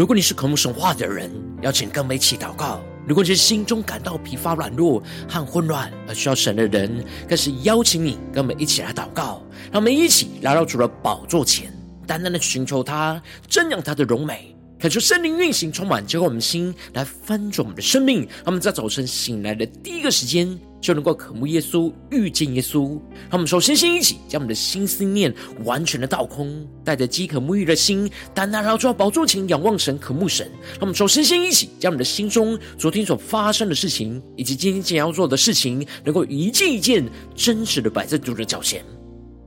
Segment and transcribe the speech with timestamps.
[0.00, 1.30] 如果你是渴慕神话的人，
[1.60, 9.42] 邀请跟我们一起祷告；如果你是心中感到疲乏、软弱和混乱而需要神的人，更是邀请你跟我们一起来祷告。
[9.70, 11.70] 让我们一起来到主的宝座前，
[12.06, 14.56] 单单的寻求他，瞻仰他的荣美。
[14.78, 18.20] 恳求圣灵运行，充满浇灌我们的心，来翻转我们的生命。
[18.20, 22.98] 让我们在早晨醒来的第一个时间，就能够渴慕耶稣，遇见耶稣。
[23.28, 25.32] 让我们首先先一起将我们的心思念
[25.64, 30.50] 完全的倒空，带着饥渴沐浴的心，单单来到宝座前仰望神，渴慕神。
[30.72, 38.84] 让我们首先先一起将我们的心中昨天所发生的事情，以及今天将要做的事情，能够一件一件真实的摆在主的脚前。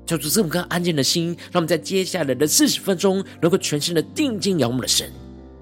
[0.06, 5.10] 叫出这么颗安静的心，让我们在接下来的四十分钟，能够全心的定睛仰望的神。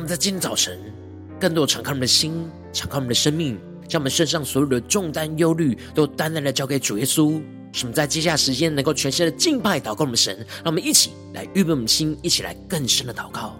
[0.00, 0.78] 们在今天早晨，
[1.38, 7.40] 更多敞开我们的心，敞开我们的生命，将我们身上所有的重担、忧虑，都单单的交给主耶稣。
[7.72, 10.34] 使我们在接下来时间，能够全心的敬拜、祷告我们神。
[10.64, 13.54] 让我们一起来预备我们的心，一起来更深的祷告。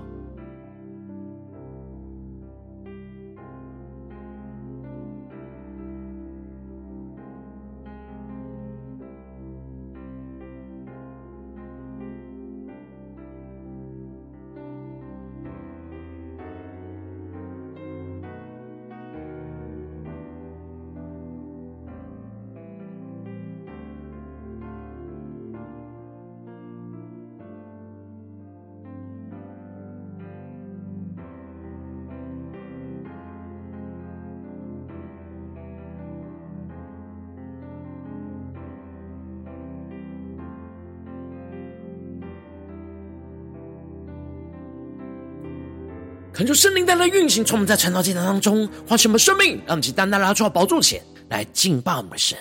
[46.41, 52.39] 恳求圣灵带来运行，从我们在传道祭坛当中唤醒我们生命，让我们单单来到宝座前来敬拜我们的神。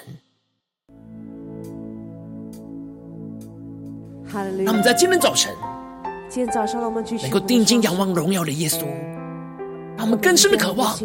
[4.31, 5.53] 那我们在今天早晨，
[6.29, 8.85] 今天早上我们继续能够定睛仰望荣耀的耶稣，
[9.97, 10.97] 让我们更深的渴望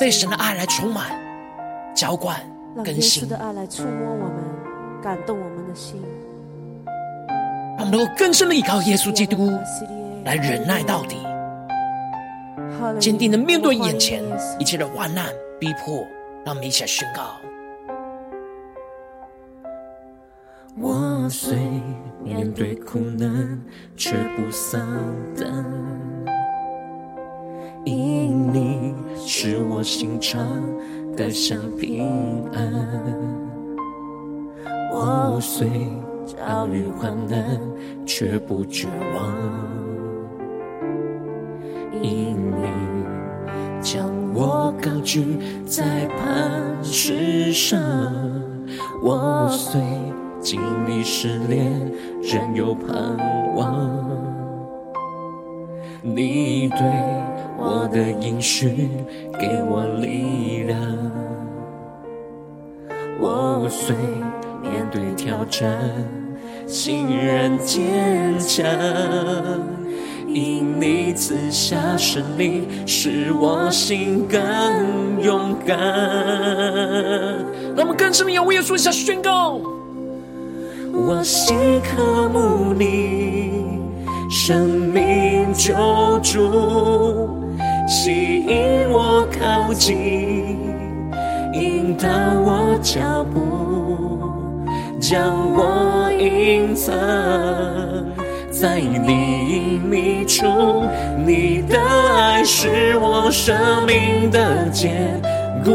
[0.00, 1.10] 被神的爱来充满、
[1.94, 2.40] 浇灌、
[2.82, 3.28] 更新。
[3.28, 6.00] 的爱来触摸我们，感动我们的心，
[7.76, 9.52] 让我们能够更深的依靠耶稣基督
[10.24, 11.18] 来忍耐到底。
[12.98, 14.22] 坚定的面对眼前
[14.58, 15.26] 一切的患难
[15.58, 16.06] 逼迫，
[16.44, 17.36] 让我们一起来宣告：
[20.78, 21.56] 我虽
[22.22, 23.60] 面对苦难，
[23.96, 24.80] 却不丧
[25.36, 25.46] 胆，
[27.84, 28.94] 因你
[29.26, 30.40] 是我心常
[31.16, 32.72] 得享平安。
[34.92, 35.68] 我虽
[36.26, 37.60] 遭遇患难，
[38.06, 39.79] 却不绝望。
[44.50, 47.80] 我高举在磐石上，
[49.00, 49.80] 我虽
[50.40, 51.70] 经历试炼，
[52.20, 53.16] 仍有盼
[53.54, 53.88] 望。
[56.02, 56.80] 你对
[57.56, 58.88] 我的应许
[59.38, 60.80] 给我力量，
[63.20, 63.94] 我虽
[64.60, 65.78] 面对挑战，
[66.66, 68.66] 心仍坚强。
[70.32, 74.40] 因你赐下胜利，使我心更
[75.22, 75.76] 勇敢。
[77.76, 79.60] 让我们更深的仰望耶稣，一下宣告：
[80.92, 83.64] 我心渴慕你，
[84.30, 85.74] 生命救
[86.22, 87.28] 主，
[87.88, 90.56] 吸引我靠近，
[91.54, 92.08] 引导
[92.44, 94.20] 我脚步，
[95.00, 96.94] 将我隐藏。
[98.60, 99.08] 在你
[99.48, 100.44] 隐秘处，
[101.24, 105.18] 你的爱是我生命的坚
[105.64, 105.70] 固。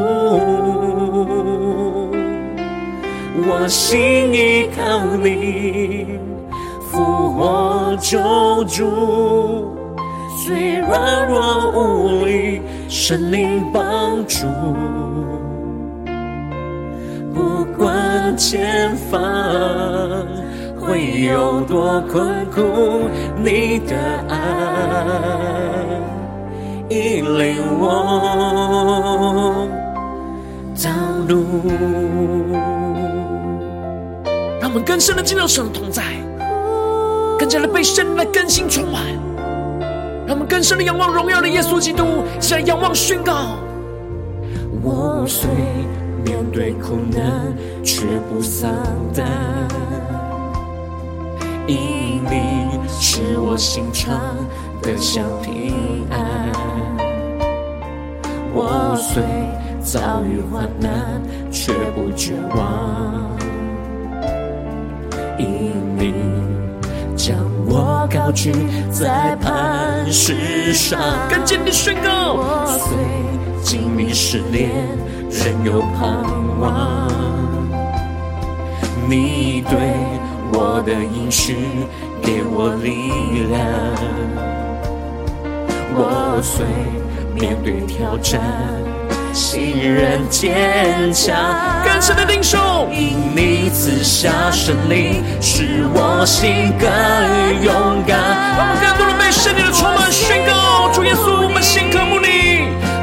[3.47, 6.19] 我心依靠你，
[6.91, 9.75] 复活救主，
[10.37, 14.45] 虽软弱无力，神灵帮助，
[17.33, 19.19] 不管前方。
[20.85, 23.09] 会有多困苦，
[23.43, 23.95] 你的
[24.29, 24.35] 爱
[26.89, 29.67] 引领领我
[30.83, 30.89] 道
[31.27, 31.43] 路。
[34.61, 36.03] 让我们更深的进入神的同在，
[37.39, 39.01] 更加的被神来更新充满。
[40.27, 43.57] 让我们更深的仰望荣耀的耶稣基督，向仰望宣告。
[44.83, 45.49] 我虽
[46.23, 48.71] 面对苦难，却不丧
[49.15, 49.25] 胆，
[51.67, 54.19] 因你使我心常
[54.81, 56.51] 得享平安。
[58.53, 59.23] 我虽
[59.81, 61.21] 遭遇患难，
[61.51, 63.37] 却不绝望，
[65.37, 66.13] 因你
[67.15, 67.35] 将
[67.67, 68.53] 我高举
[68.91, 70.99] 在磐石上。
[71.29, 72.33] 更坚定宣告。
[72.33, 72.97] 我虽
[73.63, 74.69] 经历试炼，
[75.29, 76.23] 仍有盼
[76.59, 77.09] 望。
[79.09, 79.77] 你对
[80.51, 81.55] 我的应许，
[82.21, 83.11] 给我力
[83.49, 83.59] 量。
[85.97, 86.65] 我虽
[87.33, 88.41] 面对挑战，
[89.33, 91.35] 心仍坚强。
[91.83, 96.87] 更深的领受，因你赐下胜利，使我心更
[97.63, 98.17] 勇敢。
[98.57, 102.25] 让我们更多人被圣灵的充满宣告，主耶稣，我们心渴慕你。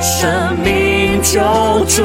[0.00, 1.40] 生命救
[1.86, 2.02] 主，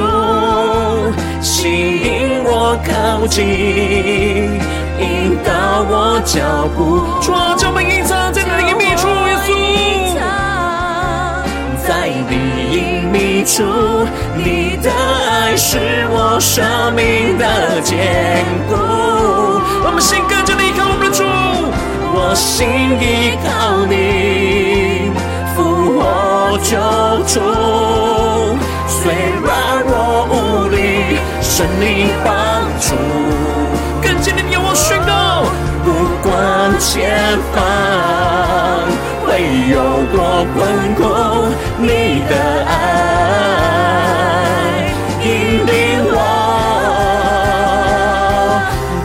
[1.41, 4.59] 吸引我靠近，
[4.99, 5.51] 引导
[5.89, 7.05] 我脚步。
[7.21, 9.47] 主啊，将我们隐藏在你的隐秘处，耶稣。
[11.87, 12.33] 在你
[12.75, 12.77] 隐
[13.09, 13.63] 秘处，
[14.35, 15.79] 你的爱是
[16.11, 17.45] 我生命的
[17.81, 18.75] 坚固。
[19.85, 21.23] 我们心更加的依靠我们的主，
[22.13, 22.67] 我心
[22.99, 25.11] 依靠你，
[25.55, 25.63] 复
[25.97, 26.75] 活救
[27.25, 27.39] 主。
[28.89, 29.47] 虽然
[29.87, 30.75] 我无力，
[31.41, 32.27] 圣灵帮
[32.81, 32.91] 助，
[34.27, 35.45] 更坚定的仰望宣告。
[35.85, 37.63] 不管前方
[39.25, 39.39] 会
[39.69, 40.59] 有多困
[40.95, 41.01] 苦，
[41.77, 42.35] 你的
[42.67, 42.71] 爱
[45.23, 46.17] 引领我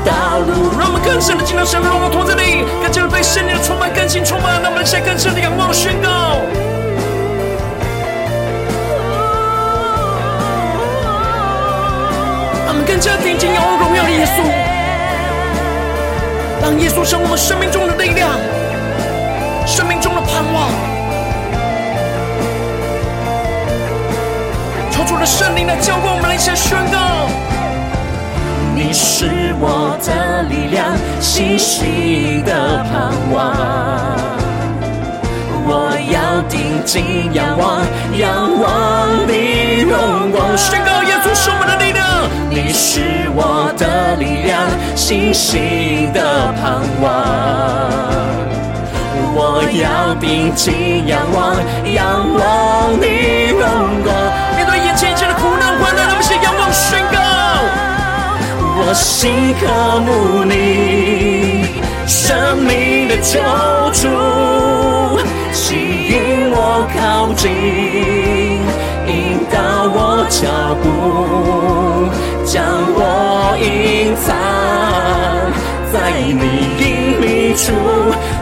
[0.04, 0.10] 道
[0.40, 0.50] 路。
[0.76, 4.60] 让我们更深的进入到神荣耀同在里，更加的被圣灵的充满更新充满。
[4.60, 6.40] 让我们现在更深的仰望宣告。
[12.84, 14.42] 更加定睛仰望荣耀的耶稣，
[16.62, 18.30] 让耶稣成为我们生命中的力量，
[19.66, 20.70] 生命中的盼望。
[24.92, 27.26] 求主的圣灵来浇灌我们的一些宣告。
[28.76, 33.52] 你是我的力量，信心的盼望。
[35.66, 37.82] 我要定睛仰望，
[38.16, 38.30] 仰
[38.60, 40.56] 望你荣光。
[40.56, 42.01] 宣告耶稣是我们的力量。
[42.50, 43.00] 你是
[43.34, 47.10] 我的力量，信心的盼望。
[49.34, 51.56] 我要定睛仰望，
[51.92, 52.02] 仰
[52.34, 53.60] 望你荣
[54.04, 54.14] 光。
[54.54, 57.18] 面对眼前一切的苦难患难，让我们先仰望宣告。
[58.84, 59.62] 我心渴
[60.00, 61.64] 慕你，
[62.06, 63.40] 生命的救
[63.92, 64.08] 主，
[65.52, 65.76] 吸
[66.08, 68.51] 引我靠近，
[69.52, 69.60] 引导
[69.92, 70.40] 我脚
[70.82, 72.08] 步。
[72.44, 74.26] 将我隐藏
[75.92, 76.32] 在你
[76.80, 76.84] 隐
[77.20, 77.72] 秘处，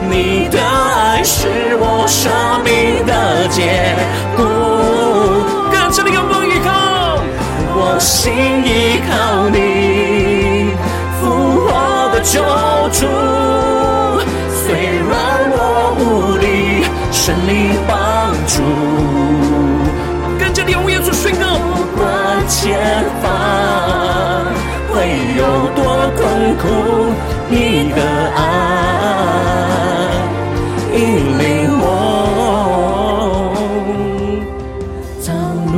[0.09, 2.31] 你的爱是我生
[2.65, 3.97] 命的坚
[4.37, 4.39] 固。
[5.73, 7.19] 更深的仰望依靠，
[7.75, 8.33] 我心
[8.65, 10.73] 依靠你，
[11.21, 11.27] 复
[11.67, 12.41] 活的救
[12.93, 12.99] 主。
[14.65, 14.73] 虽
[15.11, 15.59] 然我
[15.99, 19.20] 无力，圣灵帮助。
[22.51, 23.29] 前方。
[24.93, 25.43] 会有
[25.77, 25.85] 多
[26.17, 26.67] 困苦，
[27.49, 28.03] 你的
[28.35, 28.39] 爱
[30.93, 30.99] 引
[31.39, 31.87] 领我
[35.25, 35.31] 道
[35.73, 35.75] 路。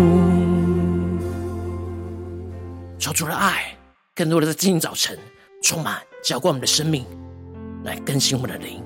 [2.99, 3.77] 求主的爱，
[4.15, 5.19] 更多的在今天早晨
[5.63, 7.05] 充满浇灌我们的生命，
[7.85, 8.83] 来更新我们的灵。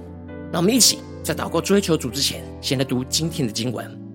[0.52, 4.05] 让我们一起在祷告追求主之前，先来读今天的经文。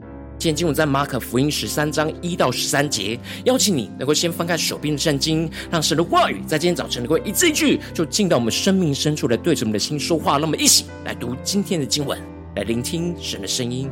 [0.41, 10.38] 今天经文在马可福音十三章一到十三节，邀请你能够先翻开手边的圣经，让神的话语在今天早晨能够一字一句就进到我们生命深处来对着我们的心说话。
[10.38, 12.19] 那么一起来读今天的经文，
[12.55, 13.88] 来聆听神的声音。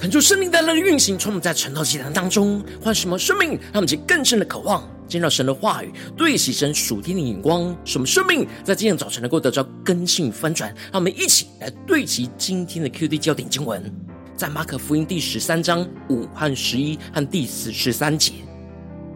[0.00, 10.74] 恳求生命带来的运行，充满在晨祷祭坛当中，唤什么生命，让我们去更深的渴望见到神的话语，对齐神属天的眼光，什么生命在今天早晨能够得到更新翻转。
[10.84, 13.92] 让我们一起来对齐今天的 QD 焦点经文，
[14.34, 18.32] 在马可福音第十三章五和十一和第四十三节，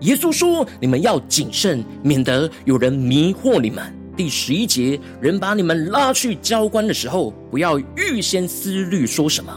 [0.02, 3.82] 耶稣说：“你们要谨慎，免得有人迷惑你们。”
[4.14, 9.50] 第十一节，人把你们拉去交官的时候，不要预先思虑说什么。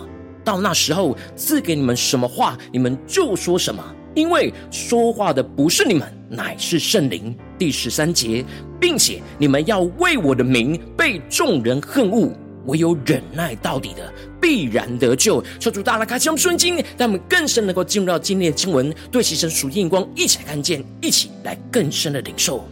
[0.48, 3.84] 到那时候，赐给你们什么话，你们就说什么，
[4.16, 7.36] 因为说话的不是你们，乃是圣灵。
[7.58, 8.46] 第十三节，
[8.80, 12.32] 并且你们要为我的名被众人恨恶，
[12.68, 15.44] 唯有忍耐到底的，必然得救。
[15.60, 22.66] 求主大大开启我们顺经，让我们更深能够进入到今天的经文，对齐神属天眼光，一起来看见，一起来更深的领受。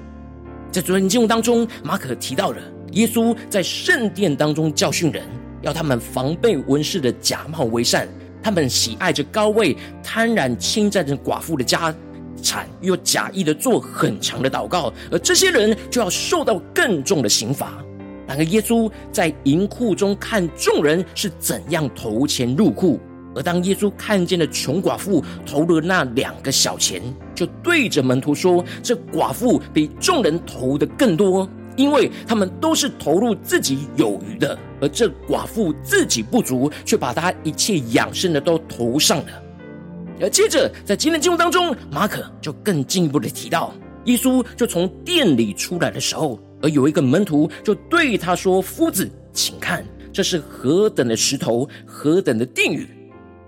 [0.72, 2.62] 在昨天经文当中，马可提到了
[2.94, 5.26] 耶稣在圣殿当中教训人。
[5.66, 8.08] 要他们防备文士的假冒为善，
[8.42, 11.94] 他们喜爱着高位，贪婪侵占着寡妇的家
[12.40, 17.84] 产，又假意的做很长的祷告，而这些人就要受到更重的刑罚。
[18.28, 23.00] 然而，耶稣在银库中看众人是怎样投钱入库，
[23.34, 27.02] 而当耶稣看见了穷寡妇投了那两个小钱，
[27.34, 39.44] 就对着门徒说：“这寡妇比众人投的更多。”因为他们都是投入自己有余的，而这寡妇自己不足，却把她一切养生的都投上了。
[40.22, 43.74] 而接着在今天经文当中，马可就更进一步的提到，
[44.06, 52.88] 耶稣就从殿里出来的时候，而有一个门徒就对他说：“夫子，请看，这是何等的石头，何等的殿宇！”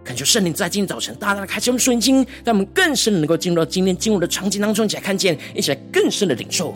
[0.04, 6.76] 恳求圣灵在今天早晨大大的开启我们圣经，让我们更深的能够进入到今天经文的场景当中，一起来看见，一起来更深的领受。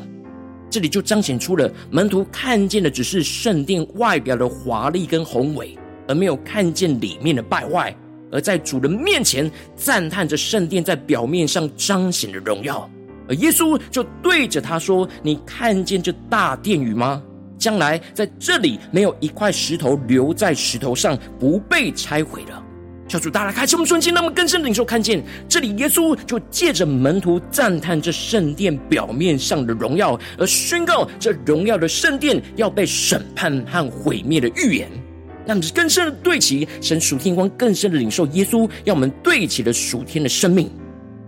[0.72, 7.94] 这里就彰显出了门徒看见的只是圣殿外表的华丽跟宏伟，而没有看见里面的败坏。
[8.32, 12.90] 而在主人面前赞叹着圣殿在表面上彰显的荣耀。
[13.28, 17.22] 而耶稣就对着他说：“你看见这大殿宇吗？
[17.58, 22.64] 将来在这里没有一块石头留在石头上不被拆毁的。”
[23.12, 34.90] 求主大家开启我们瞬间，那么更深的领受看见这里，耶稣就借着门徒赞叹这圣殿表面上的荣耀，而宣告这荣耀的圣殿要被审判和毁灭的预言。
[35.46, 40.72] 让我们更深的对齐神属天光，更深的领受耶稣要我们对齐的属天的生命。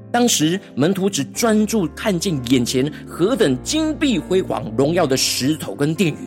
[0.10, 6.18] 当时门徒只专注看见眼前何等金碧辉煌、荣耀的石头跟殿宇，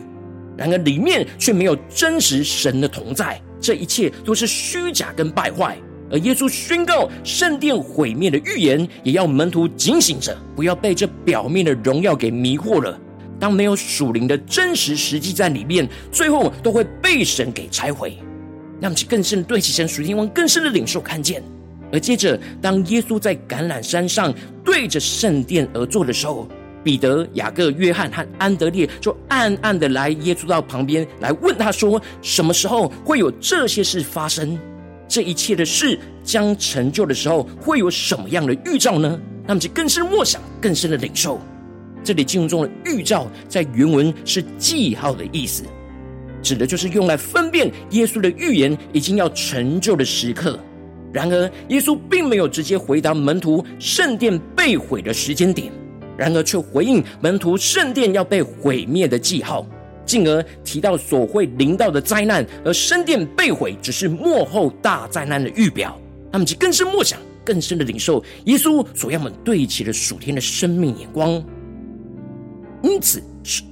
[0.55, 3.41] 然而里面却没有真实神的同在。
[3.59, 5.77] 这一切都是虚假跟败坏，
[6.11, 12.99] 而耶稣宣告圣殿毁灭的预言，也要门徒警醒着，不要被这表面的荣耀给迷惑了。
[13.39, 18.17] 当没有属灵的真实实际在里面，最后都会被神给拆毁。
[18.79, 21.43] 让我们更深对起神属天王，更深的领受看见。
[21.91, 24.33] 而接着，当耶稣在橄榄山上
[24.63, 26.47] 对着圣殿而坐的时候，
[26.87, 34.57] 彼得、雅各、约翰和安德烈就暗暗的来耶稣到旁边来问他说：“什么时候会有这些事发生？
[35.05, 41.41] 这一切的事将成就的时候，会有什么样的预兆呢？”那么就更深默想，更深的领受。
[42.05, 45.63] 这里经文中的预兆，在原文是记号的意思，
[46.41, 50.57] 指的就是用来分辨耶稣的预言已经要成就的时刻。
[51.11, 55.69] 然而，耶稣并没有直接回答门徒圣殿被毁的时间点。
[56.17, 59.65] 然而，却回应门徒圣殿要被毁灭的记号，
[60.05, 65.95] 进而提到所会临到的灾难，而圣殿被毁只是幕后大灾难的预表。
[66.31, 71.43] 他们就更深默想，更深的领受耶稣所要们对齐的属天的生命眼光。
[72.81, 73.21] 因此，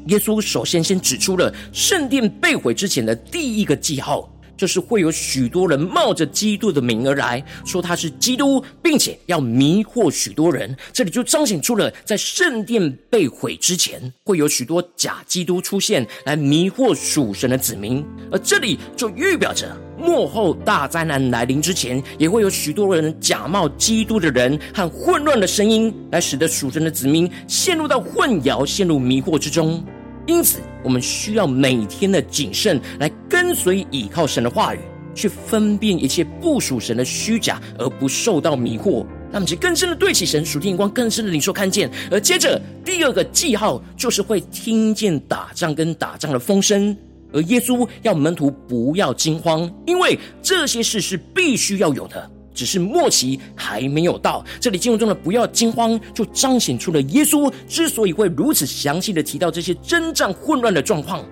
[0.08, 4.30] 耶稣首先先指出了圣殿被毁之前的第一个记号。
[4.58, 10.76] 就是会有许多人冒着基督的名而来，说他是基督，并且要迷惑许多人。
[10.94, 18.06] 这里就彰显出了，在圣殿被毁之前，会有许多假基督出现，来迷惑属神的子民。
[18.32, 29.84] 而这里就预表着，末后大灾难来临之前，也会有许多人假冒基督的人和混乱的声音，来使得属神的子民陷入到混淆、陷入迷惑之中。
[30.28, 34.80] 因此，我们需要每天的谨慎，来跟随、倚靠神的话语，
[35.14, 39.06] 去分辨一切不属神的虚假，而不受到迷惑。
[39.32, 41.92] 那么，就更深的对起神属天光，更深的领受看见。
[42.10, 46.96] 而接着，第二个记号就是会听见打仗跟打仗的风声。
[47.34, 52.32] 而耶稣要门徒不要惊慌，因为这些事是必须要有的。
[52.56, 61.24] 只是末期还没有到，这里经文中的不要惊慌，就彰显出了耶稣之所以会如此详细的提到这些征战混乱的状况，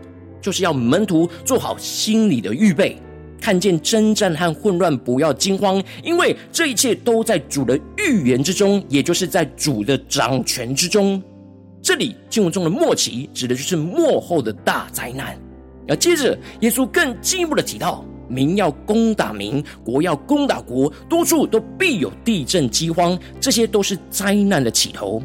[0.42, 2.98] 就是要门徒做好心理的预备，
[3.39, 11.24] 看见征战和混乱，不要惊慌，因为这一切都在主的预言之中，也就是在主的掌权之中。
[11.82, 15.38] 这里经文中的末期，指的就是幕后的大灾难。
[15.86, 25.22] 而接着，耶稣更进一步的提到，民要攻打民，国要攻打国，多处都必有地震、饥荒，这些都是灾难的起头。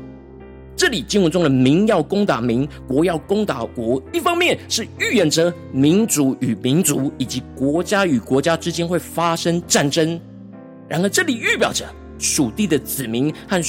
[0.77, 10.21] 这里经文中的民要攻打民，国要攻打国，一方面是预言着民族与民族以及国家与国家之间会发生战争。
[10.87, 11.85] 然而，这里预表着
[12.19, 13.61] 属地的子民和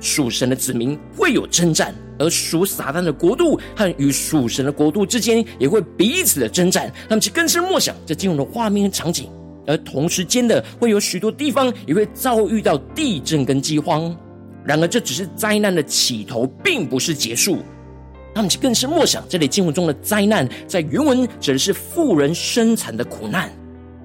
[0.00, 6.92] 属神的子民会有征战，而属撒旦的国度和与属神的国度之间也会彼此的征战。
[7.08, 9.28] 他们去更深默想这进入的画面和场景，
[9.66, 14.14] 而同时间的会有许多地方也会遭遇到地震跟饥荒。
[14.64, 17.58] 然而，这只是灾难的起头，并不是结束。
[18.34, 23.50] 他们就更是默想，这里经文中的灾难，在原文指的是妇人生产的苦难。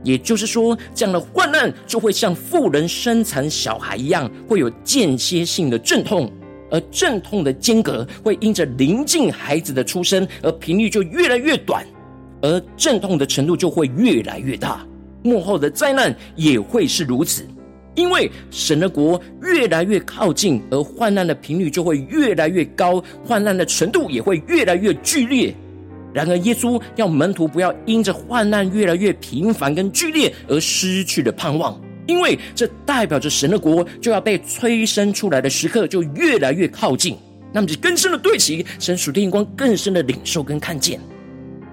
[0.03, 6.31] 也就是说，这样的患难就会像妇人生产小孩一样，会有间歇性的阵痛，
[6.69, 11.85] 而阵痛的间隔会因着临近孩子的出生，而频率就越来越短，
[12.41, 14.85] 而阵痛的程度就会越来越大。
[15.23, 17.47] 幕后的灾难也会是如此。
[17.95, 25.55] 因为神的国越来越靠近，而患难的频率就会越来越高，患难的程度也会越来越剧烈。
[26.13, 37.17] 然而，耶稣要门徒不要因着患难越来越频繁跟剧烈而失去了盼望，因为这代表着神的国就要被催生出来的时刻就越来越靠近。
[37.51, 40.99] 那么，就更深的对齐神属天眼光，更深的领受跟看见。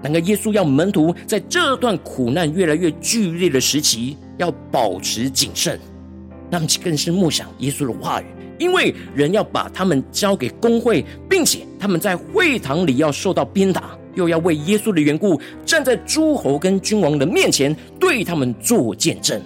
[0.01, 5.79] 然而，耶稣要门徒在这段苦难越来越剧烈的时期，要保持谨慎。
[6.49, 8.25] 那么，更是默想耶稣的话语，
[8.59, 19.41] 因为人要把他们交给工会，并且他们在会堂里要受到鞭打，又要为耶稣的缘故站在诸侯跟君王的面前，对他们做见证。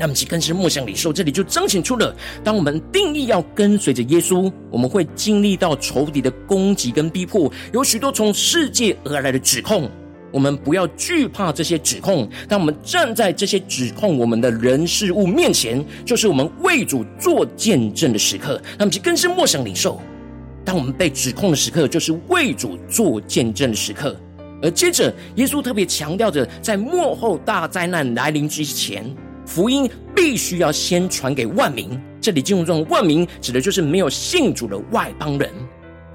[0.00, 9.90] 那么，其更是莫想领受，这里就彰显出了，当我们定义要跟随着耶稣，我们会经历到仇敌的攻击跟逼迫，有许多从世界而来的指控。
[10.30, 18.60] 我们不要惧怕这些指控，当我们站在这些指控我们的人事物面前，就是我们为主做见证的时刻。
[18.78, 20.00] 那么，其更是莫想领受，
[20.68, 24.14] 当我们被指控的时刻，就是为主做见证的时刻。
[24.60, 29.02] 而接着，耶稣特别强调着，在末后大灾难来临之前，
[29.46, 31.98] 福音必须要先传给万民。
[32.20, 35.50] 这里经文中的万民，指的就是没有信主的外邦人。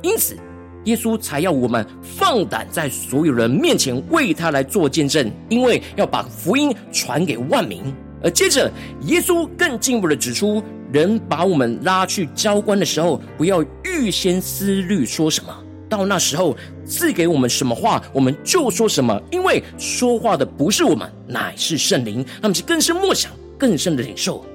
[0.04, 0.38] 因此，
[0.84, 7.82] 耶稣才要我们放胆在所有人面前为他来做见证，因为要把福音传给万民。
[8.22, 8.72] 而接着，
[9.08, 10.62] 耶稣更进一步的指出，
[10.94, 15.52] 人把我们拉去交官的时候，不要预先思虑说什么。
[15.90, 22.24] 到那时候，赐给我们什么话，我们就说什么，因为说话的不是我们，乃是圣灵。
[22.40, 24.46] 他们是更深默想、更深的领受。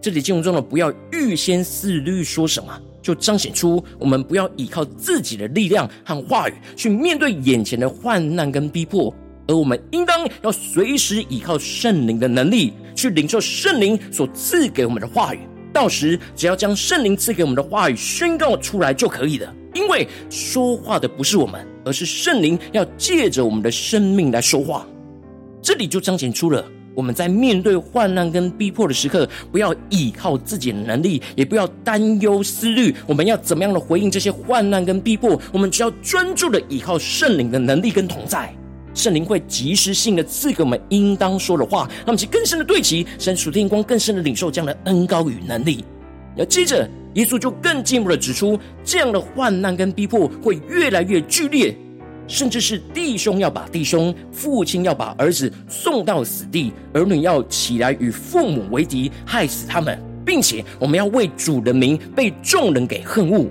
[0.00, 2.76] 这里经文中的“不要预先思虑说什么”。
[3.00, 9.14] 就彰显出我们不要依靠自己的力量和话语去面对眼前的患难跟逼迫，
[9.46, 15.40] 而我们应当要随时依靠圣灵的能力去领受圣灵所赐给我们的话语。
[15.74, 24.86] 到时只要将圣灵赐给我们的话语宣告出来就可以了，因为说话的不是我们，而是圣灵要借着我们的生命来说话。
[25.60, 26.64] 这里就彰显出了。
[26.94, 35.36] 我们在面对患难跟逼迫的时刻，不要依靠自己的能力，也不要担忧思虑，我们要怎么样的回应这些患难跟逼迫？
[35.52, 38.54] 我们只要专注的依靠圣灵的能力跟同在，
[38.94, 45.84] 圣灵会及时性的赐给我们应当说的话，让我们更深的对齐神属天光，更深的领受这样的恩膏与能力。
[46.38, 51.76] 而接着，耶稣就更进一步的指出，这样的患难跟逼迫会越来越剧烈。
[52.26, 63.46] 甚至是弟兄要把弟兄，父亲要把儿子送到死地，儿女要起来与父母为敌，害死他们，并且我们要为主的名被众人给恨恶。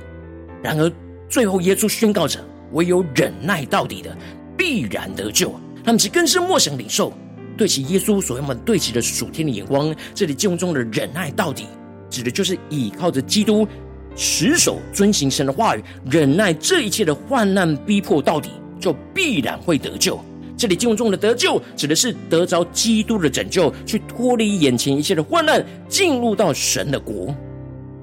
[0.63, 0.91] 然而
[1.29, 2.39] 最后耶稣宣告着：
[2.71, 4.17] 唯有忍耐到底的，
[4.63, 5.53] 必然得救。
[5.83, 7.11] 他们是更深默想领受，
[7.57, 9.93] 对齐耶稣所要我们对齐的属天的眼光。
[10.15, 11.65] 这里经文中的忍耐到底，
[12.09, 13.67] 指的就是倚靠着基督，
[14.15, 18.49] 持守遵行神的话语，忍耐这一切的患难逼迫到底。
[18.79, 20.19] 就必然会得救。
[20.57, 27.33] 这里经文中的得救，指的是得着基督的拯救，去脱离眼前一切的患难，进入到神的国。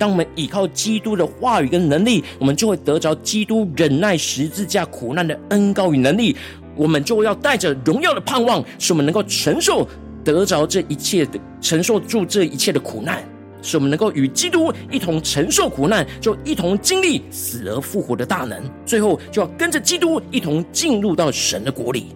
[0.00, 6.34] 当我们依靠基督的话语跟能力，我们就会得着基督忍耐十字架苦难的恩膏与能力。
[6.74, 9.86] 我们就要带着荣耀的盼望，使我们能够承受
[10.24, 13.22] 得着这一切的，承受住这一切的苦难。
[13.60, 22.06] 使我们能够与基督一同承受苦难，就一同经历死而复活的大能，最后就要跟着基督一同进入到神的国里。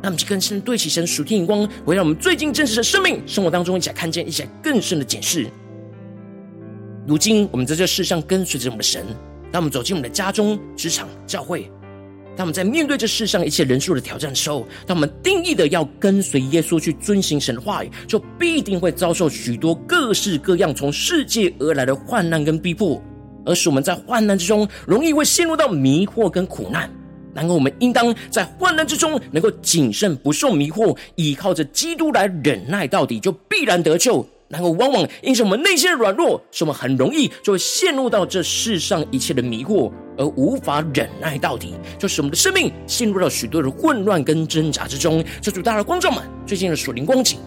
[0.00, 5.46] 那我们更深对齐神属天眼光，会让我们最近真实的生命生活当中，一起来看见，一起来更深的检视。
[7.06, 9.04] 如今我们在这世上跟随着我们的神，
[9.52, 11.70] 当我们走进我们的家中、职场、教会。
[12.34, 23.00] 当我们在面对这世上一切人数的挑战的时候，当我们定义的要跟随耶稣去遵行神的话语，就必定会遭受许多各式各样从世界而来的患难跟逼迫，
[23.44, 26.90] 而使我们在患难之中容易会陷入到迷惑跟苦难。
[27.34, 34.26] 然而，我们应当在患难之中能够谨慎，不受迷惑，依靠着基督来忍耐到底，就必然得救。
[34.54, 45.24] 然后，往往因着我们内心的软弱，使我们很容易就会陷入到这世上一切的迷惑，而无法忍耐到底，就使我们的生命陷入到许多的混乱跟挣扎之中。
[45.42, 47.40] 求主大家的观众们，最近的属灵光景，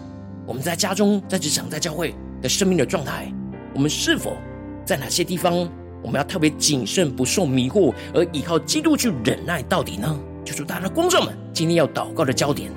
[0.46, 3.32] 我们在家中、在职场、在教会的生命的状态，
[3.72, 4.36] 我们是否
[4.84, 5.66] 在哪些地方，
[6.02, 10.14] 我们要特别谨慎，不受迷惑，而依靠基督去忍耐到底呢？
[10.44, 12.70] 就主大家的观众们，今天要祷告的焦点。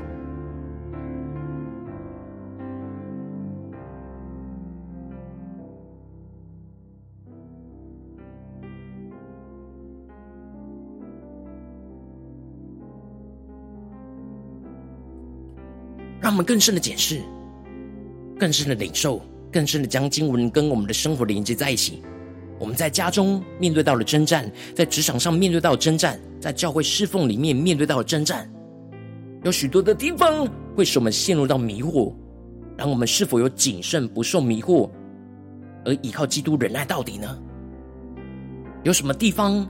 [16.21, 17.19] 让我们更深的检视，
[18.39, 19.19] 更深的领受，
[19.51, 22.03] 更深的将经文跟我们的生活连接在一起。
[22.59, 28.47] 我们在家中面对到了征战，在职场上面对到了征战，在教会侍奉里面面对到了征战，
[29.43, 32.13] 有许多的地方会使我们陷入到迷惑。
[32.77, 34.89] 然我们是否有谨慎不受迷惑，
[35.85, 37.37] 而依靠基督忍耐到底呢？
[38.83, 39.67] 有什么地方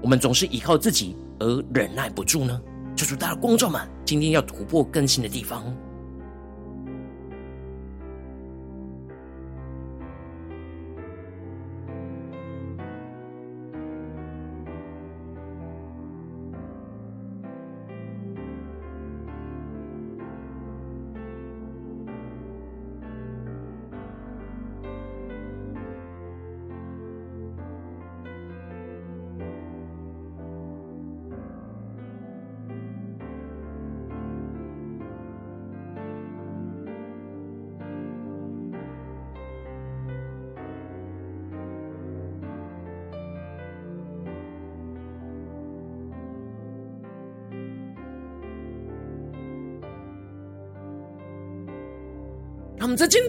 [0.00, 2.60] 我们总是依靠自己而忍耐不住呢？
[2.96, 5.62] 求主大的光照们，今天要突破更新的地方。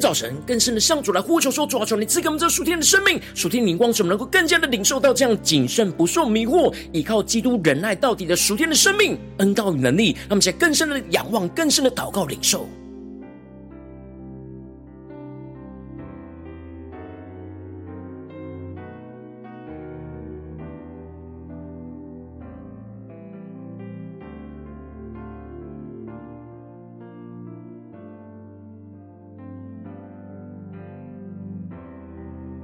[0.07, 10.13] 早晨更深的向主来呼求说：“主啊，求你赐给我们这属天的生命、属天灵光，使我们能够更加的领受到这样谨慎、不受迷惑、依靠基督忍耐到底的属天的生命恩告与能力。
[10.13, 12.69] 让我们在更深的仰望、更深的祷告领受。”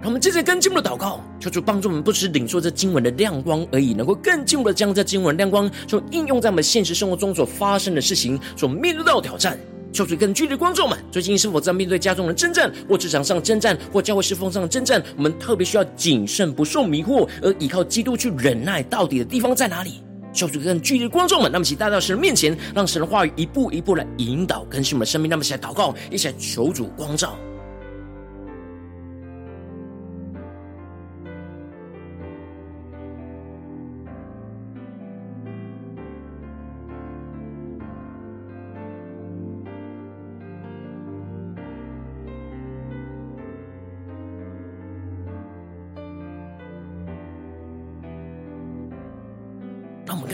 [0.05, 9.57] 我们接着跟进一步的祷告，求主帮助我们，不只是领受这经文的亮光而已，能够更进一步的将这经文亮光，就应用在我们现实生活中所发生的事情，所面对到的挑战。
[9.93, 15.01] 求主更具体的观众们，最近是否在面对家中的征战，或职场上征战，或教会侍奉上的征战？
[15.15, 20.01] 我们特别需要谨慎，不受迷惑，而依靠基督去忍耐到底的地方在哪里？
[20.33, 25.29] 求主更具体的观众们，那么请带到神的面前，让神的话语一步一步来引导更新我们的生命。
[25.29, 27.37] 那么，起来祷告，一起来求主光照。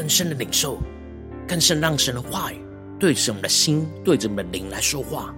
[0.10, 0.78] 深的领受，
[1.48, 2.58] 更深让神的话语
[3.00, 5.34] 对着我们的心，对着我们的灵来说话。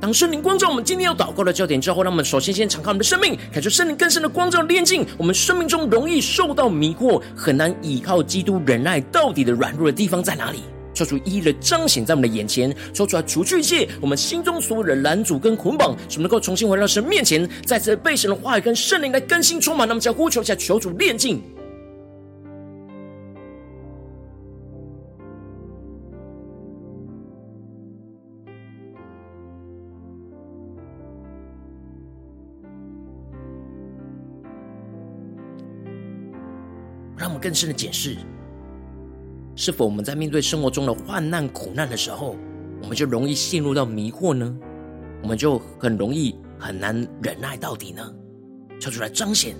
[0.00, 10.60] 当圣灵光照我们今天要祷告的焦点之后，让我们首先先敞开我们的生命，感受圣灵更深的光照的炼净我们生命中容易受到迷惑、很难依靠基督忍耐到底的软弱的地方在哪里？
[10.94, 19.86] 求主一一的彰显在我们的眼前，说出来除去一切我们心中所有的拦阻跟捆绑，使我们能够重新回到神面前，再次被神的话语跟圣灵来更新充满。
[19.88, 21.42] 那么，就要呼求一下，求主炼净，
[37.16, 38.16] 让我们更深的检视。
[39.56, 42.36] 是否我们在面对生活中的患难苦难的时候，
[42.82, 44.56] 我们就容易陷入到迷惑呢？
[45.22, 48.12] 我们就很容易很难忍耐到底呢？
[48.80, 49.54] 跳出来彰显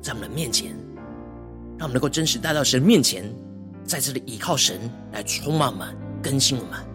[0.00, 0.70] 在我们的面前，
[1.76, 3.24] 让我们能够真实带到神面前，
[3.84, 4.78] 在这里依靠神
[5.12, 6.89] 来充满我们、更新我们。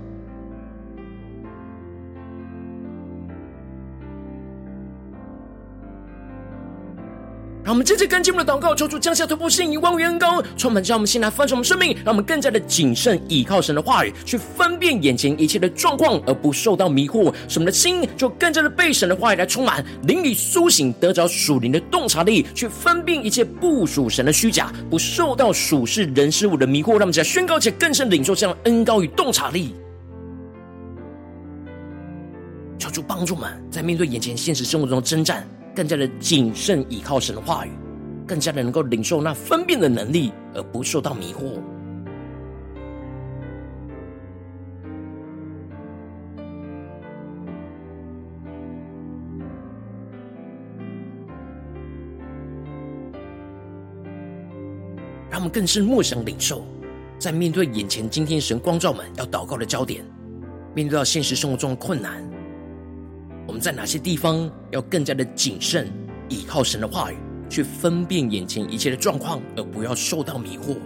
[7.65, 17.33] 让我们接着跟进我们的祷告，求主降下突破性、以万有恩膏，充满将我们先来翻转我们生命，让我们更加的谨慎倚靠神的话语，去分辨眼前一切的状况，而不受到迷惑。
[17.47, 26.91] 使我们的心就更加的被神的话语来充满，灵里苏醒，得着属灵的洞察力，去分辨一切不属神的虚假，不受到属世人事物的迷惑。
[26.91, 29.73] 让我们在宣告且更深领受这样的恩膏与洞察力。
[32.77, 35.47] 求主帮助们，在面对眼前现实生活中的征战。
[35.75, 37.71] 更加的谨慎倚靠神的话语，
[38.25, 41.59] 更加的能够领受那分辨的能力，而不受到迷惑。
[55.29, 56.65] 他们更是默想领受，
[57.19, 60.05] 在面对眼前今天神光照们要祷告的焦点，
[60.73, 62.23] 面对到现实生活中的困难。
[63.47, 65.87] 我们在哪些地方要更加的谨慎，
[66.29, 67.15] 倚靠神的话语，
[67.49, 70.77] 去分辨眼前一切的状况，而不要受到迷惑。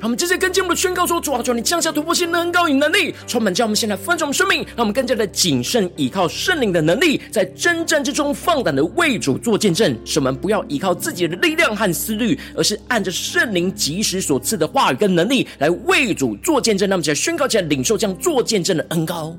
[0.00, 9.94] 让我们直接跟进我们的宣告说：主啊，求你降下突破性的恩膏与能力，充满将我们现在翻转生命，让我们更加的谨慎依靠圣灵的能力，在征战之中放胆的为主做见证。
[10.06, 16.88] 使我们不要依靠自己的力量和思虑，而是按着圣灵即时所赐的话语跟能力来为主做见证。
[16.88, 19.36] 让我们起来宣告起来，领受这样做见证的恩膏。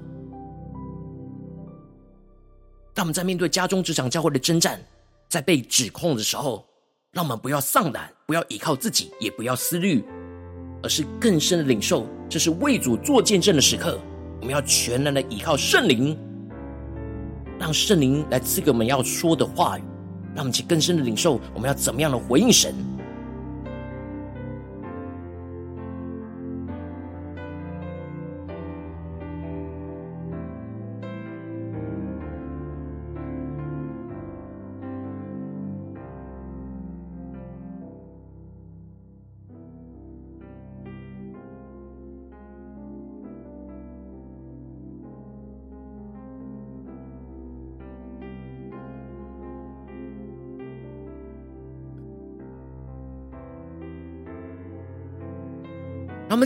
[2.94, 4.80] 当我们在面对家中、职场、教会的征战，
[5.28, 6.64] 在被指控的时候，
[7.12, 10.04] 让我们不要丧胆，不要依靠自己，也不要思虑。
[10.84, 14.00] 而是更深的领受，这是为主做见证的时刻。
[14.40, 16.18] 我们要全然的依靠圣灵，
[17.60, 19.84] 让圣灵来赐给我们要说的话语，
[20.34, 22.74] 让我们去更深的领受，我们要怎么样的回应神。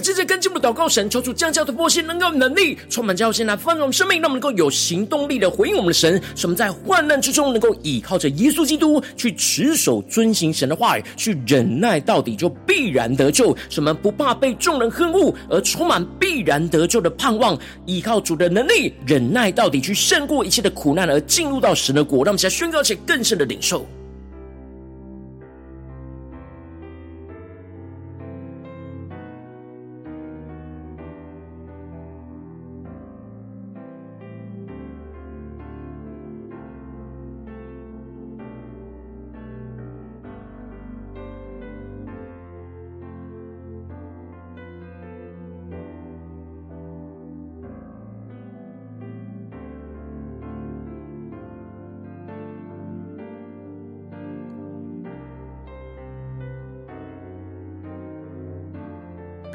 [0.05, 13.57] 接着跟进我们的祷告神，求主降下突破性能够能力，充满教现来放盛生命，让我们能够有行动力的回应我们的神，使我们在患难之中能够依靠着耶稣基督去持守遵行神的话语，去忍耐到底，就必然得救。
[13.67, 22.17] 使我们不怕被众人恨恶，而充满必然得救的盼望，依靠主的能力，忍耐到底，去胜过一切的苦难，而进入到神的国。
[22.23, 23.83] 让我们在宣告且更深的领受。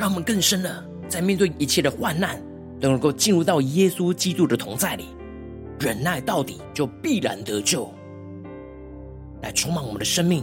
[0.00, 2.42] 让我们更深的在面对一切的患难，
[2.80, 5.04] 都能够进入到耶稣基督的同在里，
[5.78, 7.86] 忍耐到底，就必然得救，
[9.42, 10.42] 来充满我们的生命。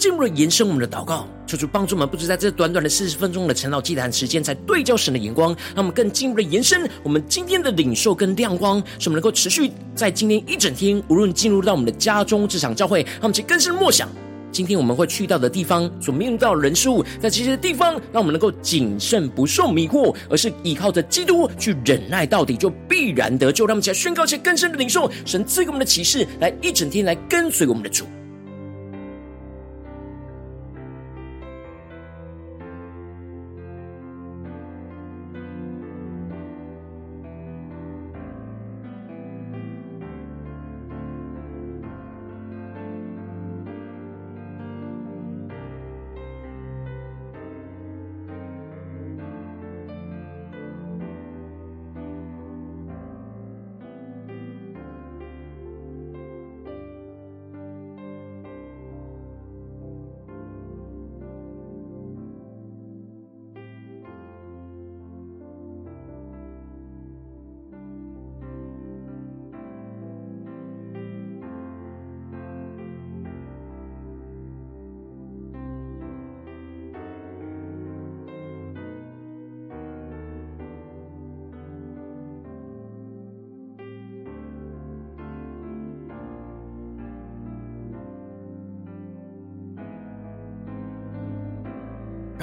[0.00, 14.08] 进一步的延伸我们的祷告，求主帮助我们，不止在这短短的四十分钟的晨祷祭坛时间，才对焦神的眼光，让我们更进一步的延伸我们今天的领受跟亮光，使我们能够持续在今天一整天，无论进入到我们的家中、这场、教会，让我们去更深默想。
[14.50, 23.66] 今天我们会去到的地方，所面对到的人事物，在这些地方，让我们能够谨慎，不受迷惑，而是依靠着基督去忍耐到底，就必然得救。
[23.66, 28.06] 让我们起来宣告一些更深的领受，神赐给我们的启示，来一整天来跟随我们的主。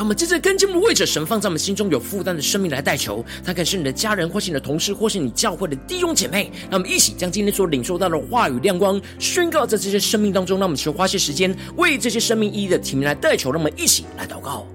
[0.07, 6.49] 们接着跟进我们为着神放在我们心中有负担的生命来代求，他可能是你的家人，或是你的同事，或是你教会的弟兄姐妹。
[6.69, 10.57] 那我们一起将今天所领受到的话语亮光宣告在这些生命当中。
[10.57, 13.51] 那我们求花些时间为这些生命一一的提名来代求。
[13.51, 14.65] 让我们一起来祷告。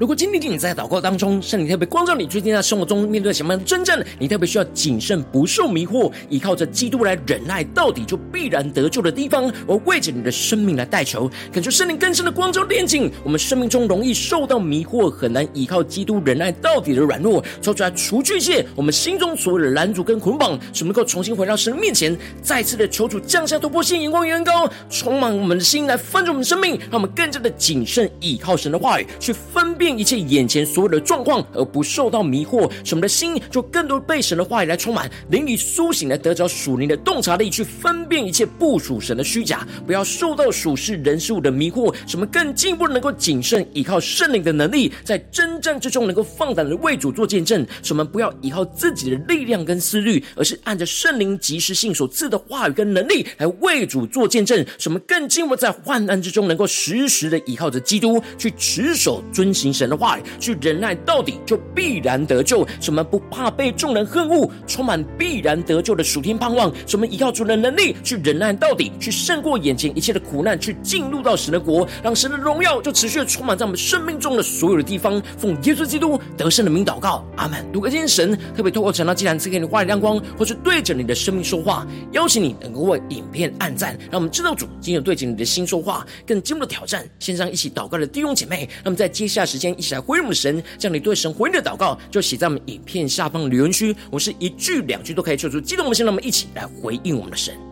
[0.00, 29.89] 如果今天你在祷告当中，圣灵特别光照你，最近在生活中面对什么样的征战，你特别需要谨慎，不受迷惑，依靠着基督来忍耐到底，就必然得救的地方，我为着你的生命来代求，恳求圣灵更深的光照炼净我们生命中容易受到迷惑，很难依靠基督忍耐到底的软弱，抽出来除去一切我们心中所有的拦阻跟捆绑，使能够重新回到神面前，再次的求主降下突破性眼光与恩膏，充满我们的心来翻转我们的生命，让我们更加的谨慎依靠神的话语去分辨。
[29.98, 62.66] 一切眼前所有的状况，而不受到迷惑，使我们的心就更多被神的话语来充满，灵里苏醒来得着属灵的洞察力，去分辨一切不属神的虚假，不要受到属世人事物的迷惑，使我们更进一步能够谨慎依靠圣灵的能力，在征战之中能够放胆的为主做见证，使我们不要依靠自己的力量跟思虑，而是按着圣灵及时性所赐的话语跟能力来为主做见证，使我们更进一步在患难之中能够时时的依靠着基督，去持守遵行神的话语，去忍耐到底，就必然得救。
[62.80, 66.70] 什么不怕被众人恨恶，充满必然得救的属天盼望。
[66.86, 75.22] 什么依靠主的能力去忍耐到底，去胜过眼前一切的苦难，去进入到神的国，让神的荣耀就持续的充满在我们生命中的所有的地方。
[75.38, 77.64] 奉耶稣基督得胜的名祷告，阿门。
[77.72, 87.02] 如果今天神特别透过晨祷祭坛赐给你话语亮光，或是对着你的生命说话，邀请你能够为影片按赞，让我们知道主今天对着你的心说话，更进一步的挑战。
[87.18, 90.00] 线上一起祷告的弟兄姐妹，那么在接下时间一起来。
[90.00, 93.94] 回应我们的神，将你对神回应的祷告，就写在我们影片下方留言区。
[94.10, 97.69] 我是一句两句都可以求出，激动我们，先让我们一起来回应我们的神。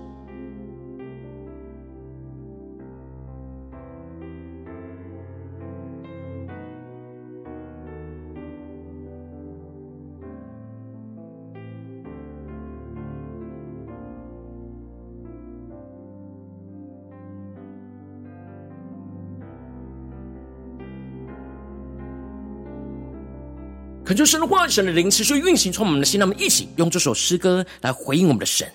[24.08, 28.66] 恳求神的话语，神的灵持续运行，从我们的心，让我们一起用这首诗歌来回应我们的神。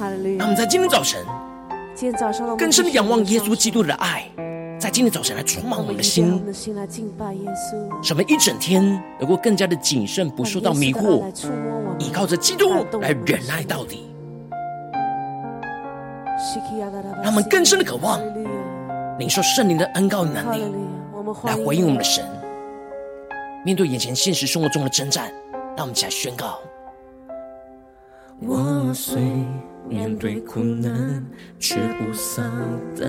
[0.00, 1.22] 让我们在今天早晨，
[1.94, 4.26] 今天早上更深的仰望耶稣基督的爱，
[4.80, 8.02] 在今天早晨来充满我们的心，我们的心来敬拜耶稣。
[8.02, 8.82] 使我们一整天
[9.20, 11.22] 能够更加的谨慎，不受到迷惑，
[11.98, 14.06] 依靠着基督来忍耐到底。
[17.22, 18.22] 让我们更深的渴望
[19.18, 20.62] 领受圣灵的恩告与能力，
[21.44, 22.24] 来回应我们的神。
[23.64, 25.32] 面对眼前现实生活中的征战，
[25.76, 26.58] 让我们一起来宣告：
[28.40, 29.20] 我虽
[29.88, 31.24] 面对苦难，
[31.58, 32.44] 却不丧
[32.98, 33.08] 胆，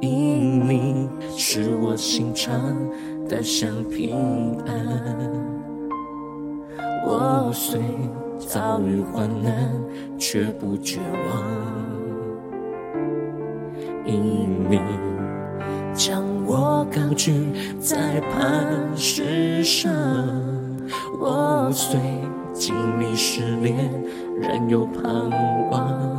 [0.00, 2.54] 因你使我心常
[3.28, 4.74] 得享平安。
[7.06, 7.80] 我虽
[8.38, 9.72] 遭遇患难，
[10.18, 10.98] 却不绝
[11.28, 11.42] 望，
[14.06, 14.78] 因你
[15.94, 17.32] 将我高举
[17.80, 19.92] 在磐石上。
[21.20, 21.98] 我虽
[22.52, 23.74] 经历试炼，
[24.40, 25.04] 仍有盼
[25.70, 26.14] 望。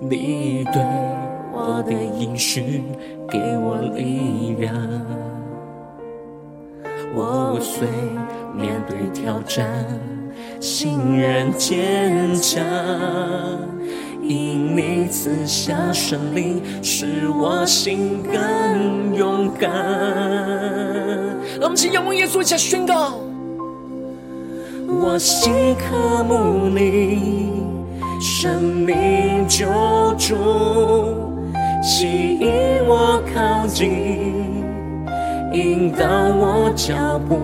[0.00, 0.82] 你对
[1.52, 2.82] 我的应许，
[3.28, 4.74] 给我力量。
[7.14, 7.86] 我虽
[8.54, 9.84] 面对挑战，
[10.60, 12.62] 心仍坚强，
[14.28, 19.70] 因你赐下胜利，使我心更勇敢。
[21.58, 23.14] 让我们请仰望耶稣，一起宣告：
[24.88, 27.52] 我心渴慕你，
[28.20, 29.66] 生命救
[30.18, 30.34] 主，
[31.82, 32.50] 吸引
[32.86, 34.44] 我靠近。
[35.52, 37.38] 引导我脚步，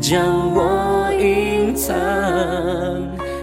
[0.00, 1.92] 将我隐藏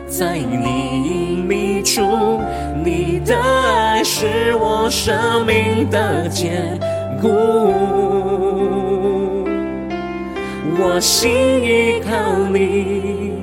[0.09, 2.41] 在你隐秘处。
[2.83, 6.79] 你的爱是我生命的坚
[7.21, 7.27] 固，
[10.77, 11.29] 我心
[11.63, 12.09] 依靠
[12.51, 13.33] 你，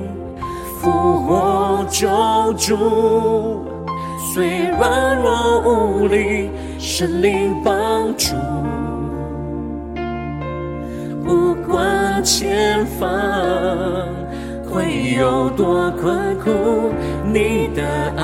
[0.81, 0.91] 复
[1.21, 2.09] 活救
[2.55, 3.64] 主，
[4.35, 8.35] 虽软弱无力，神灵帮助。
[11.25, 13.09] 不管前方
[14.77, 16.93] 会有多困苦，
[17.33, 17.83] 你的
[18.14, 18.22] 爱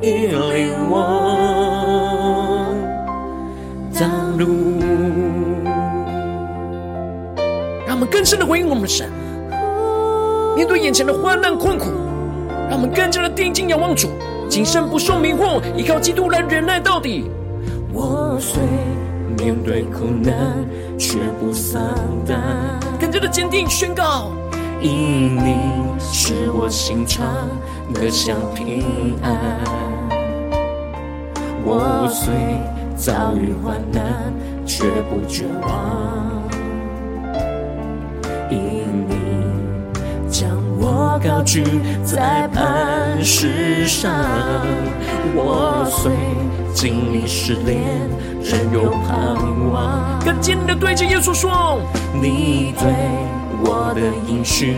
[0.00, 0.94] 引领我
[3.92, 4.06] 道
[4.38, 4.46] 路。
[7.84, 9.10] 让我们更深的回应我们的神，
[10.54, 11.86] 面对眼前的患难困苦，
[12.70, 14.10] 让我们更加的定睛仰望主，
[14.48, 17.28] 谨慎不受迷惑，依靠基督来忍耐到底。
[17.92, 18.62] 我虽
[19.48, 20.62] 面对苦难，
[20.98, 21.82] 却不丧
[22.26, 22.38] 胆。
[23.00, 24.30] 更加的坚定宣告，
[24.78, 25.56] 因你
[25.98, 27.24] 是我心常
[27.94, 29.58] 得享平安。
[31.64, 32.34] 我虽
[32.94, 34.30] 遭遇患难，
[34.66, 36.37] 却不绝望。
[41.18, 41.64] 高举
[42.04, 44.10] 在磐石上，
[45.34, 46.12] 我虽
[46.74, 47.78] 经历试炼。
[48.40, 49.36] 仍有盼
[49.70, 51.82] 望，更坚定的对着耶稣说
[52.18, 52.88] ：“你对
[53.62, 54.74] 我的应许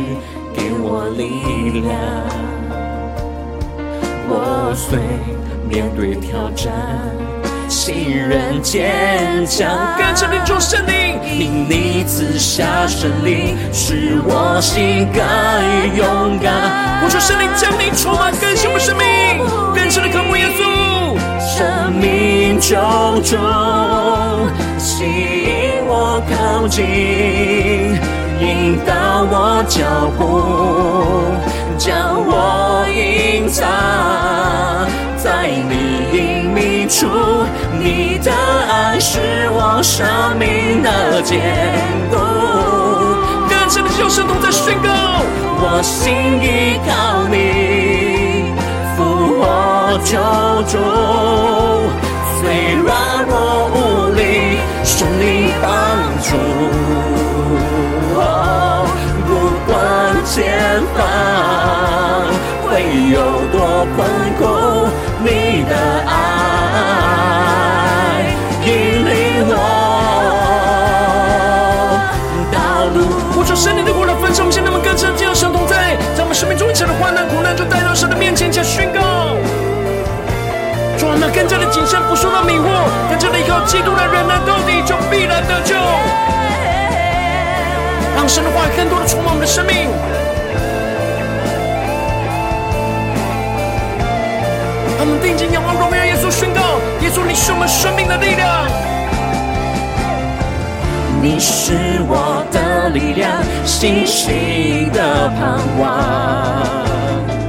[0.52, 1.94] 给我力量。
[4.28, 4.98] 我虽
[5.68, 6.72] 面对挑战，
[7.70, 9.96] 信任坚强。
[9.96, 15.22] 更深的求圣灵，因你赐下胜利，使我心更
[15.96, 17.00] 勇敢。
[17.02, 19.06] 我求圣灵将你充满更新的生命，
[19.74, 20.68] 更深的渴慕耶稣。”
[21.40, 22.76] 生命救
[23.22, 23.36] 主，
[24.78, 26.84] 吸引我靠近，
[28.40, 28.92] 引导
[29.30, 29.84] 我脚
[30.16, 30.20] 步，
[31.76, 33.58] 将我隐藏
[35.18, 36.39] 在你
[36.90, 37.06] 出。
[37.78, 40.04] 你的爱是我生
[40.38, 41.40] 命的坚
[42.10, 42.16] 固。
[43.48, 44.90] 更深的就是都在宣告，
[45.62, 46.12] 我心
[46.42, 46.90] 依靠
[47.28, 48.52] 你，
[48.96, 48.98] 复
[49.38, 49.42] 活
[50.04, 50.18] 救
[50.68, 50.76] 主。
[52.40, 52.88] 虽软
[53.28, 53.32] 弱
[53.72, 53.76] 无
[54.14, 55.66] 力，圣灵帮
[56.20, 56.28] 助。
[59.26, 59.30] 不
[59.66, 59.72] 管
[60.24, 60.36] 前
[60.96, 60.98] 方
[62.64, 62.68] 会
[63.12, 63.16] 有
[63.52, 63.54] 多
[63.94, 63.98] 困
[64.38, 64.40] 苦，
[65.22, 65.28] 你
[65.68, 65.72] 的
[66.06, 66.10] 爱
[81.40, 82.68] 更加的谨慎，不受到迷惑，
[83.08, 85.74] 更加的依靠基督来忍耐到底，就必然得救。
[88.14, 89.88] 让神的话语更多的充满我们的生命。
[94.98, 96.60] 让我们定睛仰望荣耀耶稣，宣告：
[97.00, 98.68] 耶稣，你是我们生命的力量，
[101.22, 107.39] 你是我的力量，信心的盼望。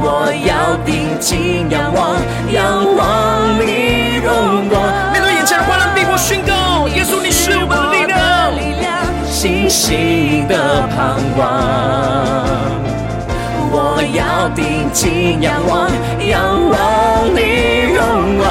[0.00, 2.16] 我要定睛仰望，
[2.52, 4.80] 仰望你荣光。
[5.12, 8.90] 面对眼前的患难逼迫，宣告：耶稣，你是我们的力量，
[9.26, 11.42] 信心的盼望。
[13.70, 15.90] 我要定睛仰望，
[16.24, 18.46] 仰望你荣光。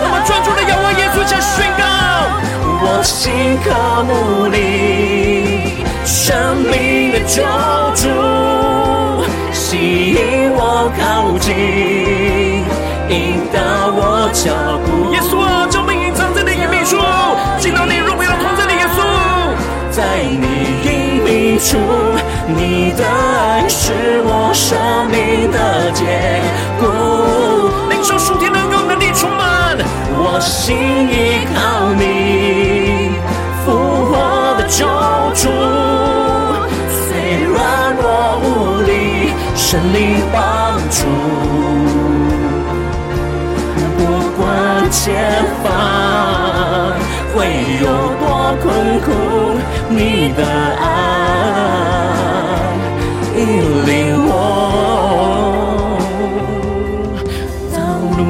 [0.00, 1.84] 那么专注的仰望耶稣，加宣告：
[2.82, 3.66] 我心渴
[4.04, 7.42] 慕你，生命的救
[7.94, 8.08] 主，
[9.76, 11.52] 吸引我靠近，
[13.10, 13.60] 引导
[13.92, 15.12] 我脚步。
[15.12, 16.00] 耶稣啊，救命！
[16.00, 16.96] 隐藏在你隐秘处，
[17.58, 18.98] 进到你荣耀同在的耶稣，
[19.90, 21.76] 在你隐秘处。
[22.48, 23.92] 你的爱是
[24.24, 24.78] 我生
[25.12, 26.40] 命的坚
[26.80, 26.86] 固，
[27.90, 29.76] 领受属天的能力充满，
[30.16, 30.74] 我心
[31.12, 32.65] 依靠你，
[39.68, 41.06] 神灵帮助，
[43.98, 44.00] 不
[44.36, 46.94] 管前方
[47.34, 47.36] 会
[47.80, 47.84] 有
[48.20, 48.24] 多
[48.62, 49.10] 困苦，
[49.90, 50.46] 你的
[50.76, 50.86] 爱。
[53.36, 53.44] 引
[53.84, 54.30] 领我
[57.74, 57.76] 道
[58.16, 58.22] 路，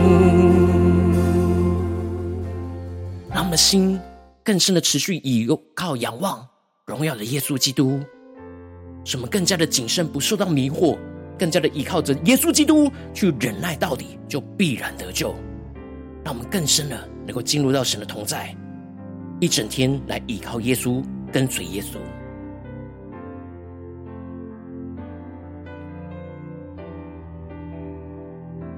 [3.30, 4.00] 让我们的心
[4.42, 6.48] 更深的持续倚靠仰望
[6.86, 8.00] 荣耀的耶稣基督，
[9.04, 10.96] 使我们更加的谨慎，不受到迷惑，
[11.38, 15.34] 更加的依靠着耶稣基督去忍耐到底，就必然得救。
[16.24, 18.54] 让我们更深的能够进入到神的同在，
[19.40, 21.98] 一整天来依靠耶稣，跟随耶稣。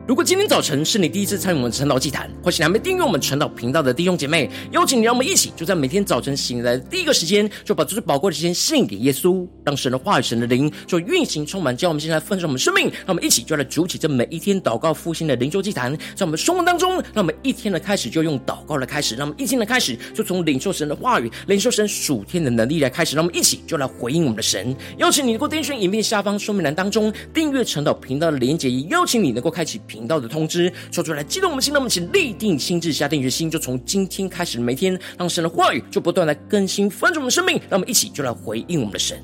[0.08, 12.84] 如果今天早晨是你第一次参与我们晨祷祭坛，或是还没订阅我们晨祷频道的弟兄姐妹，邀请你让我们一起，就在每天早晨醒来的第一个时间，就把这最宝贵的时间献给耶稣，让神的话语、神的灵就运行充满，叫我们现在奉上我们生命。
[12.84, 24.74] 让我们一起就来主起这每一天祷告复兴的灵修祭坛，在我们生活当中，让我们一天的开始就用祷告来开始，让我们一天的开始就从领受神的话语、领受神属天的能力来开始，让我们一起就来回应我们的神。
[24.96, 39.20] 邀请你能够点选影片下方说明栏当中订阅晨祷频道的连结，也邀请你能够开启频道的通知，说出来激动我们心，那么请立定心志，下定决心，就从今天开始，每天让神的话语就不断来更新翻转我们的生命，让我们一起就来回应我们的神。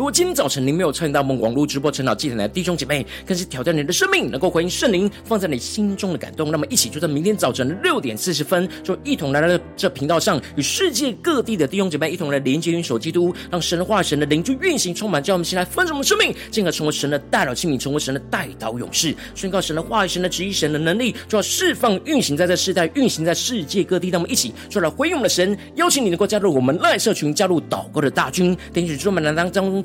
[0.00, 6.50] 如果今天早晨您没有参与到我们网络直播晨祷祭坛的弟兄姐妹，更是挑战你的生命，能够回应圣灵放在你心中的感动。
[6.50, 24.08] 那么，一起就在明天早晨六点四十分，就一同来到了这频道上，与世界各地的弟兄姐妹一同来连接、运手基督，让神的话、神的灵就运行充满，叫我们先来分盛我们生命，进而成为神的代祷器皿，成为神的代祷勇士，宣告神的话语、神的旨意、神的能力，就要释放、运行在这世代，运行在世界各地。
[24.10, 29.84] 那我们一起就来回应我们的神，邀请你能够加入我们赖社群，加入祷告的大军，点击桌门栏当中。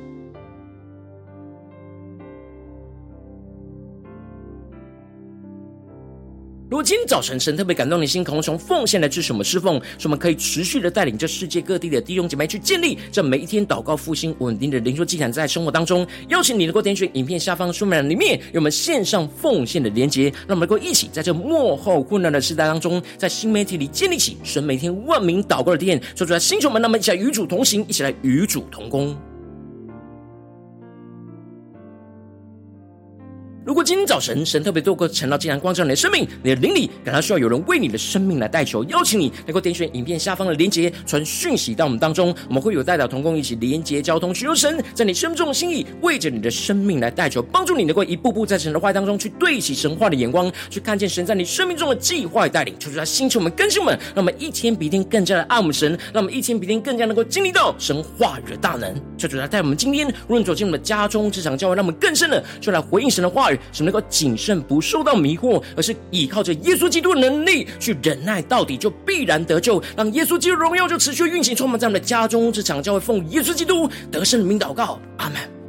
[6.71, 29.13] 如果今天早晨神特别感动你的心，渴望从奉献来支持我们侍奉，使我们可以持续的带领这世界各地的弟兄姐妹去建立这每一天祷告复兴稳定的灵修祭坛，在生活当中，邀请你能够点选影片下方说明栏里面有我们线上奉献的连结，让我们能够一起在这幕后困难的时代当中，在新媒体里建立起神每天万名祷告的殿，说出来，星球们，那么一起来与主同行，一起来与主同工。
[34.11, 63.59] 如果今天早晨神特别透过晨祷祭坛光照你的生命，你的灵里感到需要有人为你的生命来代求，邀请你能够点选影片下方的连结，传讯息到我们当中，我们会有代表同工一起连结交通，寻求神在你生命中的心意，为着你的生命来代求，帮助你能够一步步在神的话当中去对齐神话的眼光，去看见神在你生命中的计划与带领，求主来兴起我们更新我们，让我们一天比一天更加的爱我们神，让我们一天比一天更加能够经历到神话语的大能，求主来带我们今天无论走进我们的家中、职场、教会，让我们更深的就来回应神的话语。
[63.71, 69.81] 使能够谨慎，不受到迷惑，而是依靠着耶稣基督的能力去忍耐到底，就必然得救。
[69.95, 75.60] 让耶稣基督荣耀就持续运行，充满在我们的家中，这场教会奉耶稣基督得胜的名祷告，阿门。